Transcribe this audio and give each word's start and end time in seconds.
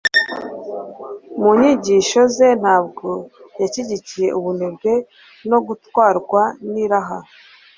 mu 1.41 1.49
nyigisho 1.59 2.21
ze 2.35 2.49
ntabwo 2.61 3.09
yashyigikiye 3.59 4.27
ubunebwe 4.37 4.93
no 5.49 5.57
gutwarwa 5.67 6.41
n'iraha 6.71 7.17